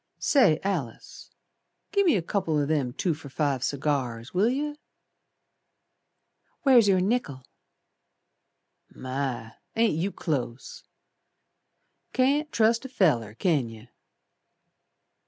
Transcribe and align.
"Say, 0.17 0.59
Alice, 0.63 1.29
gi' 1.91 2.03
me 2.03 2.15
a 2.15 2.23
couple 2.23 2.57
O' 2.57 2.65
them 2.65 2.91
two 2.91 3.13
for 3.13 3.29
five 3.29 3.63
cigars, 3.63 4.33
Will 4.33 4.49
yer?" 4.49 4.73
"Where's 6.63 6.87
your 6.87 6.99
nickel?" 6.99 7.45
"My! 8.89 9.53
Ain't 9.75 9.93
you 9.93 10.11
close! 10.11 10.83
Can't 12.13 12.51
trust 12.51 12.83
a 12.83 12.89
feller, 12.89 13.35
can 13.35 13.69
yer." 13.69 13.89